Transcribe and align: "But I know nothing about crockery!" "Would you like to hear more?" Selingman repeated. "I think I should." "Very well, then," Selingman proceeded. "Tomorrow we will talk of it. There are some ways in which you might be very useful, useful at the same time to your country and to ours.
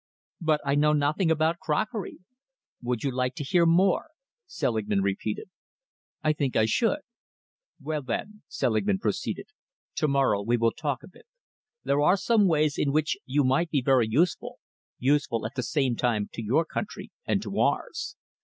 "But 0.41 0.61
I 0.65 0.73
know 0.73 0.93
nothing 0.93 1.29
about 1.29 1.59
crockery!" 1.59 2.17
"Would 2.81 3.03
you 3.03 3.11
like 3.11 3.35
to 3.35 3.43
hear 3.43 3.67
more?" 3.67 4.07
Selingman 4.47 5.03
repeated. 5.03 5.51
"I 6.23 6.33
think 6.33 6.55
I 6.55 6.65
should." 6.65 7.01
"Very 7.79 7.83
well, 7.83 8.01
then," 8.01 8.41
Selingman 8.47 8.97
proceeded. 8.97 9.49
"Tomorrow 9.93 10.41
we 10.41 10.57
will 10.57 10.71
talk 10.71 11.03
of 11.03 11.11
it. 11.13 11.27
There 11.83 12.01
are 12.01 12.17
some 12.17 12.47
ways 12.47 12.79
in 12.79 12.91
which 12.91 13.15
you 13.27 13.43
might 13.43 13.69
be 13.69 13.83
very 13.83 14.07
useful, 14.09 14.57
useful 14.97 15.45
at 15.45 15.53
the 15.53 15.61
same 15.61 15.95
time 15.95 16.31
to 16.33 16.41
your 16.43 16.65
country 16.65 17.11
and 17.27 17.39
to 17.43 17.59
ours. 17.59 18.15